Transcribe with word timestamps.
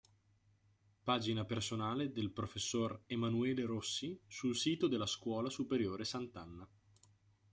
Pagina 1.03 1.45
personale 1.45 2.11
del 2.11 2.31
Prof. 2.31 2.55
Emanuele 3.05 3.63
Rossi 3.67 4.19
sul 4.25 4.55
sito 4.55 4.87
della 4.87 5.05
Scuola 5.05 5.47
Superiore 5.51 6.05
Sant'Anna 6.05 6.67